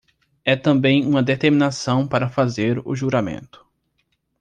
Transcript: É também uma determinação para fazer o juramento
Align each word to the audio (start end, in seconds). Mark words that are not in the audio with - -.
É 0.43 0.55
também 0.55 1.05
uma 1.05 1.21
determinação 1.21 2.07
para 2.07 2.27
fazer 2.27 2.81
o 2.87 2.95
juramento 2.95 3.63